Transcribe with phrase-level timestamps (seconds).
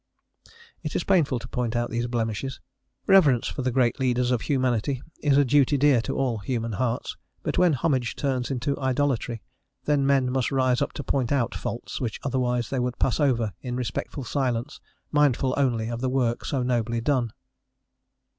[0.81, 2.59] It is painful to point out these blemishes:
[3.05, 7.17] reverence for the great leaders of humanity is a duty dear to all human hearts;
[7.43, 9.43] but when homage turns into idolatry,
[9.85, 13.53] then men must rise up to point out faults which otherwise they would pass over
[13.61, 14.79] in respectful silence,
[15.11, 17.31] mindful only of the work so nobly done.